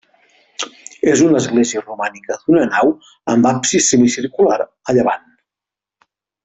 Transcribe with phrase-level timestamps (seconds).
[1.11, 2.91] És una església romànica d'una nau
[3.35, 5.33] amb absis semicircular a llevant.